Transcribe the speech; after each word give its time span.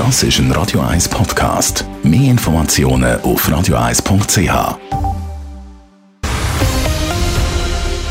Das 0.00 0.22
ist 0.22 0.38
ein 0.38 0.50
Radio 0.52 0.80
1 0.80 1.10
Podcast. 1.10 1.84
Mehr 2.02 2.30
Informationen 2.30 3.20
auf 3.20 3.46
radio1.ch. 3.46 4.78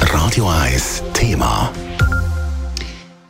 Radio 0.01 0.49
1 0.49 1.03
Thema. 1.15 1.73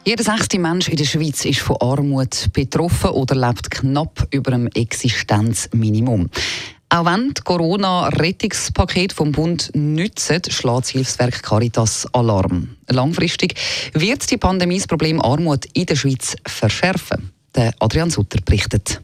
Jeder 0.05 0.25
sechste 0.25 0.59
Mensch 0.59 0.89
in 0.89 0.97
der 0.97 1.05
Schweiz 1.05 1.45
ist 1.45 1.61
von 1.61 1.77
Armut 1.79 2.49
betroffen 2.51 3.11
oder 3.11 3.33
lebt 3.33 3.71
knapp 3.71 4.27
über 4.31 4.51
dem 4.51 4.67
Existenzminimum. 4.67 6.29
Auch 6.89 7.05
wenn 7.05 7.33
das 7.33 7.45
Corona-Rettungspaket 7.45 9.13
vom 9.13 9.31
Bund 9.31 9.71
nützt, 9.73 10.27
schlägt 10.27 10.67
das 10.67 10.89
Hilfswerk 10.89 11.43
Caritas 11.43 12.05
Alarm. 12.11 12.75
Langfristig 12.89 13.55
wird 13.93 14.29
die 14.29 14.37
Pandemie 14.37 14.79
das 14.79 14.87
Problem 14.87 15.21
Armut 15.21 15.65
in 15.71 15.85
der 15.85 15.95
Schweiz 15.95 16.35
verschärfen. 16.45 17.31
Der 17.55 17.73
Adrian 17.79 18.09
Sutter 18.09 18.39
berichtet. 18.45 19.01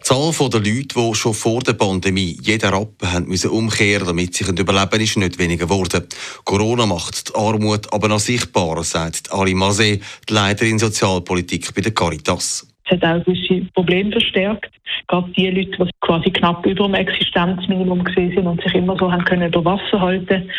Die 0.00 0.02
Zahl 0.02 0.32
der 0.50 0.60
Leute, 0.60 0.94
die 0.94 1.14
schon 1.14 1.34
vor 1.34 1.60
der 1.60 1.74
Pandemie 1.74 2.38
jeden 2.42 2.70
Rappen 2.70 3.12
haben 3.12 3.28
müssen 3.28 3.50
umkehren 3.50 4.06
damit 4.06 4.34
sich 4.34 4.48
ein 4.48 4.56
Überleben 4.56 5.00
ist, 5.00 5.16
nicht 5.18 5.38
weniger 5.38 5.66
geworden. 5.66 6.06
Corona 6.44 6.86
macht 6.86 7.28
die 7.28 7.34
Armut 7.34 7.92
aber 7.92 8.08
noch 8.08 8.18
sichtbarer, 8.18 8.82
sagt 8.82 9.32
Ali 9.32 9.52
Mazé, 9.52 10.00
die 10.28 10.32
Leiterin 10.32 10.78
Sozialpolitik 10.78 11.74
bei 11.74 11.82
der 11.82 11.92
Caritas. 11.92 12.66
Es 12.84 12.92
hat 12.92 13.04
auch 13.04 13.24
gewisse 13.24 13.66
Probleme 13.74 14.10
verstärkt. 14.10 14.70
Gerade 15.06 15.30
die 15.32 15.50
Leute, 15.50 15.84
die 15.84 15.90
quasi 16.00 16.30
knapp 16.30 16.64
über 16.66 16.86
dem 16.86 16.94
Existenzminimum 16.94 18.02
gesehen 18.02 18.32
sind 18.34 18.46
und 18.46 18.62
sich 18.62 18.74
immer 18.74 18.96
so 18.98 19.12
haben 19.12 19.24
können 19.24 19.52
über 19.52 19.64
Wasser 19.64 20.00
halten, 20.00 20.50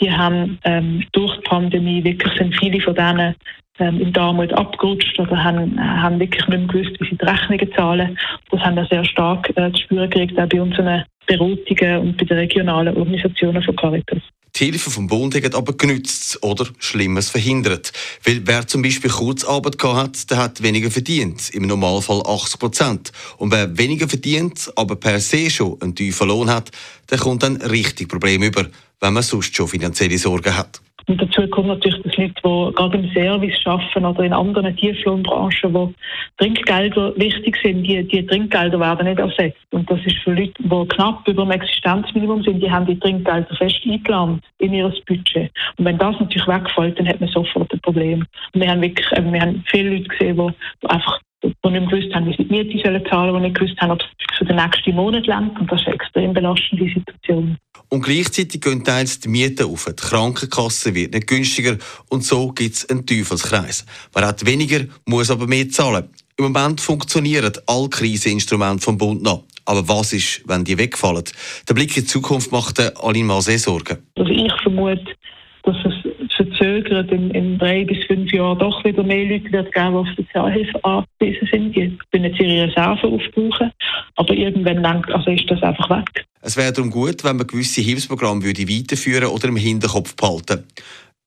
die 0.00 0.10
haben 0.10 0.58
ähm, 0.64 1.04
durch 1.12 1.36
die 1.36 1.42
Pandemie 1.42 2.04
wirklich 2.04 2.32
sind 2.36 2.56
viele 2.56 2.80
von 2.80 2.94
denen 2.94 3.34
ähm, 3.78 4.00
in 4.00 4.12
der 4.12 4.22
Armut 4.22 4.52
abgerutscht 4.52 5.18
oder 5.18 5.42
haben, 5.42 5.78
haben 5.80 6.20
wirklich 6.20 6.46
nicht 6.46 6.58
mehr 6.58 6.66
gewusst, 6.66 7.00
wie 7.00 7.08
sie 7.08 7.16
die 7.16 7.24
Rechnungen 7.24 7.72
zahlen. 7.74 8.18
Das 8.50 8.60
haben 8.60 8.76
wir 8.76 8.86
sehr 8.86 9.04
stark 9.04 9.50
äh, 9.56 9.72
zu 9.72 9.82
spüren 9.82 10.10
gekriegt, 10.10 10.38
auch 10.38 10.48
bei 10.48 10.60
unseren 10.60 11.04
Beratungen 11.26 11.98
und 12.00 12.16
bei 12.16 12.24
den 12.24 12.38
regionalen 12.38 12.96
Organisationen 12.96 13.62
von 13.62 13.76
Caritas. 13.76 14.22
Die 14.56 14.66
Hilfe 14.66 14.88
vom 14.88 15.08
Bund 15.08 15.34
hat 15.34 15.54
aber 15.56 15.72
genützt 15.72 16.38
oder 16.40 16.68
Schlimmes 16.78 17.28
verhindert. 17.28 17.92
Weil 18.22 18.42
wer 18.44 18.64
zum 18.68 18.82
Beispiel 18.82 19.10
Kurzarbeit 19.10 19.82
hat, 19.82 20.30
der 20.30 20.38
hat 20.38 20.62
weniger 20.62 20.92
verdient. 20.92 21.50
Im 21.50 21.66
Normalfall 21.66 22.22
80 22.24 22.60
Prozent. 22.60 23.12
Und 23.38 23.50
wer 23.50 23.76
weniger 23.76 24.08
verdient, 24.08 24.70
aber 24.76 24.94
per 24.94 25.18
se 25.18 25.50
schon 25.50 25.82
einen 25.82 25.96
tiefen 25.96 26.28
Lohn 26.28 26.48
hat, 26.48 26.70
der 27.10 27.18
kommt 27.18 27.42
dann 27.42 27.56
richtig 27.62 28.08
Probleme 28.08 28.46
über, 28.46 28.66
wenn 29.00 29.12
man 29.12 29.24
sonst 29.24 29.56
schon 29.56 29.66
finanzielle 29.66 30.18
Sorgen 30.18 30.56
hat. 30.56 30.80
Und 31.08 31.20
dazu 31.20 31.48
kommt 31.48 31.66
natürlich, 31.66 32.03
dass 32.14 32.16
Leute, 32.16 32.34
die 32.34 32.74
gerade 32.74 32.98
im 32.98 33.12
Service 33.12 33.60
arbeiten 33.64 34.04
oder 34.04 34.22
in 34.24 34.32
anderen 34.32 34.76
Tieflohnbranchen, 34.76 35.74
wo 35.74 35.92
Trinkgelder 36.38 37.12
wichtig 37.16 37.56
sind, 37.62 37.84
die, 37.84 38.02
die 38.06 38.26
Trinkgelder 38.26 38.80
werden 38.80 39.06
nicht 39.06 39.18
ersetzt. 39.18 39.60
Und 39.70 39.90
das 39.90 40.00
ist 40.04 40.18
für 40.18 40.32
Leute, 40.32 40.54
die 40.58 40.88
knapp 40.88 41.26
über 41.26 41.44
dem 41.44 41.50
Existenzminimum 41.50 42.42
sind, 42.42 42.60
die 42.60 42.70
haben 42.70 42.86
die 42.86 42.98
Trinkgelder 42.98 43.54
fest 43.56 43.80
eingeplant 43.84 44.42
in 44.58 44.72
ihr 44.72 44.92
Budget. 45.06 45.50
Und 45.76 45.84
wenn 45.84 45.98
das 45.98 46.18
natürlich 46.20 46.46
wegfällt, 46.46 46.98
dann 46.98 47.08
hat 47.08 47.20
man 47.20 47.28
sofort 47.30 47.72
ein 47.72 47.80
Problem. 47.80 48.26
Und 48.52 48.60
wir 48.60 48.70
haben 48.70 48.82
wirklich, 48.82 49.06
wir 49.10 49.40
haben 49.40 49.64
viele 49.66 49.90
Leute 49.90 50.08
gesehen, 50.08 50.36
die 50.36 50.88
einfach 50.88 51.20
die 51.44 51.70
nicht 51.70 51.90
gewusst 51.90 52.14
haben, 52.14 52.26
wie 52.26 52.36
sie 52.36 52.44
die 52.44 52.52
Miete 52.52 52.82
zahlen 52.82 53.04
sollen, 53.10 53.34
die 53.34 53.40
nicht 53.48 53.58
gewusst 53.58 53.78
haben, 53.80 53.90
ob 53.90 54.00
es 54.00 54.38
für 54.38 54.44
den 54.46 54.56
nächsten 54.56 54.94
Monat 54.94 55.26
langt. 55.26 55.58
Und 55.60 55.70
das 55.70 55.80
ist 55.80 55.86
eine 55.86 55.96
extrem 55.96 56.32
belastende 56.32 56.88
Situation. 56.88 57.58
Und 57.94 58.02
gleichzeitig 58.02 58.60
gehen 58.60 58.82
teils 58.82 59.20
die 59.20 59.28
Mieten 59.28 59.70
auf. 59.70 59.84
Die 59.84 59.94
Krankenkasse 59.94 60.96
wird 60.96 61.14
nicht 61.14 61.28
günstiger 61.28 61.78
und 62.08 62.24
so 62.24 62.48
gibt 62.48 62.74
es 62.74 62.90
einen 62.90 63.06
Teufelskreis. 63.06 63.86
Man 64.12 64.24
hat 64.24 64.44
weniger, 64.44 64.80
muss 65.06 65.30
aber 65.30 65.46
mehr 65.46 65.68
zahlen. 65.68 66.08
Im 66.36 66.46
Moment 66.46 66.80
funktionieren 66.80 67.52
alle 67.68 67.88
Kriseninstrumente 67.88 68.82
vom 68.82 68.98
Bund 68.98 69.22
noch. 69.22 69.44
Aber 69.64 69.86
was 69.86 70.12
ist, 70.12 70.42
wenn 70.48 70.64
die 70.64 70.76
wegfallen? 70.76 71.22
Der 71.68 71.74
Blick 71.74 71.96
in 71.96 72.02
die 72.02 72.08
Zukunft 72.08 72.50
macht 72.50 72.80
Aline 73.00 73.32
Masé 73.32 73.58
Sorgen. 73.58 73.98
Also 74.16 74.32
ich 74.32 74.52
vermute, 74.64 75.14
dass 75.62 75.76
es 75.84 76.34
verzögert 76.34 77.12
in, 77.12 77.30
in, 77.30 77.58
drei 77.58 77.84
bis 77.84 78.04
fünf 78.06 78.32
Jahren 78.32 78.58
doch 78.58 78.84
wieder 78.84 79.04
mehr 79.04 79.24
Leute 79.24 79.52
wird 79.52 79.72
geben, 79.72 79.92
die 79.92 79.96
auf 79.98 80.08
Sozialhilfe 80.16 80.84
angewiesen 80.84 81.48
sind. 81.48 81.76
Die 81.76 81.96
können 82.10 82.24
jetzt 82.24 82.40
ihre 82.40 82.66
Reserven 82.66 83.12
aufbrauchen, 83.12 83.70
aber 84.16 84.34
irgendwann 84.34 84.82
langt, 84.82 85.08
also 85.12 85.30
ist 85.30 85.48
das 85.48 85.62
einfach 85.62 85.88
weg. 85.90 86.26
Es 86.46 86.58
wäre 86.58 86.74
darum 86.74 86.90
gut, 86.90 87.24
wenn 87.24 87.36
man 87.38 87.46
gewisse 87.46 87.80
Hilfsprogramme 87.80 88.42
würde 88.42 88.68
weiterführen 88.68 89.28
oder 89.28 89.48
im 89.48 89.56
Hinterkopf 89.56 90.14
behalten. 90.14 90.64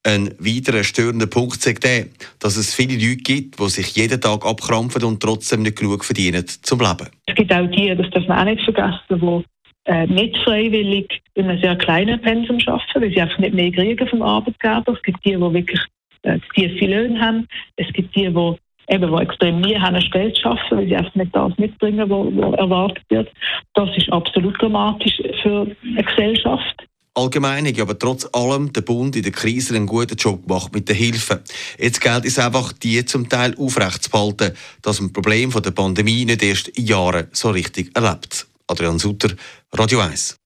Ein 0.04 0.30
weiterer 0.38 0.84
störender 0.84 1.26
Punkt 1.26 1.66
ist 1.66 1.84
der, 1.84 2.06
dass 2.40 2.56
es 2.56 2.76
viele 2.76 2.94
Leute 2.94 3.24
gibt, 3.24 3.60
die 3.60 3.70
sich 3.70 3.96
jeden 3.96 4.22
Tag 4.22 4.46
abkrampfen 4.46 5.04
und 5.04 5.20
trotzdem 5.20 5.64
nicht 5.64 5.80
genug 5.80 6.06
verdienen 6.06 6.46
zum 6.48 6.80
Leben. 6.80 7.10
Es 7.26 7.34
gibt 7.34 7.52
auch 7.52 7.66
die, 7.66 7.96
das 7.96 8.08
darf 8.12 8.28
man 8.28 8.38
auch 8.38 8.46
nicht 8.46 8.64
vergessen, 8.64 9.00
die 9.10 9.92
äh, 9.92 10.06
nicht 10.06 10.38
freiwillig 10.44 11.20
in 11.34 11.50
einem 11.50 11.60
sehr 11.62 11.76
kleinen 11.78 12.22
Pensum 12.22 12.60
arbeiten, 12.68 13.02
weil 13.02 13.10
sie 13.10 13.22
einfach 13.22 13.40
nicht 13.40 13.56
mehr 13.56 13.72
kriegen 13.72 14.08
vom 14.08 14.22
Arbeitgeber. 14.22 14.94
Es 14.94 15.02
gibt 15.02 15.26
die, 15.26 15.32
die 15.32 15.42
wirklich 15.42 15.82
äh, 16.22 16.38
tiefe 16.54 16.86
Löhne 16.86 17.20
haben. 17.20 17.48
Es 17.76 17.92
gibt 17.92 18.16
die, 18.16 18.30
die 18.30 18.56
eben, 18.88 19.12
die 19.12 19.22
extrem 19.22 19.62
nie 19.62 19.78
haben, 19.78 20.00
Geld 20.12 20.36
zu 20.36 20.42
schaffen, 20.42 20.78
weil 20.78 20.88
sie 20.88 20.96
einfach 20.96 21.16
nicht 21.16 21.36
das 21.36 21.58
mitbringen, 21.58 22.09
was 22.09 22.58
erwartet 22.58 23.03
wird. 23.09 23.30
Das 23.74 23.90
ist 23.96 24.12
absolut 24.12 24.62
dramatisch 24.62 25.22
für 25.42 25.68
eine 25.84 26.03
Gesellschaft. 26.03 26.88
Allgemein 27.18 27.68
aber 27.81 27.98
trotz 27.98 28.30
allem 28.31 28.72
der 28.74 28.81
Bund 28.81 29.16
in 29.16 29.24
der 29.24 29.31
Krise 29.31 29.75
einen 29.75 29.88
guten 29.88 30.16
Job 30.16 30.48
gemacht 30.48 30.72
mit 30.72 30.88
der 30.88 30.96
Hilfe. 30.96 31.42
Jetzt 31.80 32.00
gilt 32.00 32.25
es 32.25 32.38
einfach, 32.38 32.74
die 32.74 33.03
zum 33.06 33.28
Teil 33.28 33.56
aufrechtzuerhalten, 33.58 34.52
dass 34.84 35.00
man 35.02 35.12
das 35.12 35.14
Problem 35.14 35.50
der 35.52 35.72
Pandemie 35.72 36.25
nicht 36.25 36.44
erst 36.44 36.68
in 36.68 36.86
Jahren 36.86 37.28
so 37.31 37.50
richtig 37.50 37.96
erlebt. 37.96 38.46
Adrian 38.68 39.00
Sutter, 39.00 39.30
Radio 39.74 40.02
1. 40.02 40.38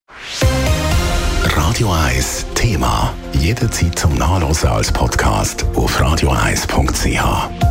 Radio 1.44 1.91
1 1.91 2.46
Thema. 2.56 3.13
Jederzeit 3.34 4.00
zum 4.00 4.13
Nachlesen 4.16 4.69
als 4.69 4.94
Podcast 4.94 5.66
auf 5.75 6.00
radio1.ch. 6.00 7.71